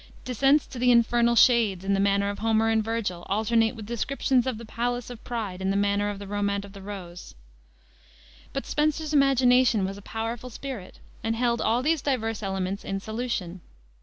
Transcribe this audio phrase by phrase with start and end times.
[0.25, 4.47] Descents to the infernal shades, in the manner of Homer and Vergil, alternate with descriptions
[4.47, 7.35] of the Palace of Pride in the manner of the Romaunt of the Rose.
[8.51, 13.61] But Spenser's imagination was a powerful spirit, and held all these diverse elements in solution.